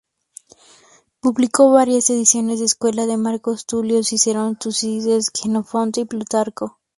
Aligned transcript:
Publicó 1.19 1.69
varias 1.71 2.09
ediciones 2.09 2.57
de 2.57 2.65
escuela 2.65 3.05
de 3.05 3.17
Marco 3.17 3.55
Tulio 3.67 4.01
Cicerón, 4.03 4.55
Tucídides, 4.57 5.29
Jenofonte 5.31 6.01
y 6.01 6.05
Plutarco. 6.05 6.79